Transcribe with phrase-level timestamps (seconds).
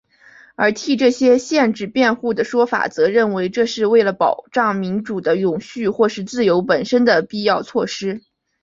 [0.55, 8.23] 而替这些限制辩护的说法则认为这是为了保障民主的永续或是自由本身的必要措施。